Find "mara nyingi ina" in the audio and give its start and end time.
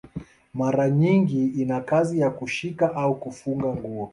0.59-1.81